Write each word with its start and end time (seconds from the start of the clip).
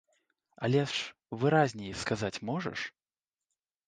Але 0.67 0.79
ж 0.93 1.35
выразней 1.43 1.93
сказаць 2.05 2.41
можаш? 2.49 2.79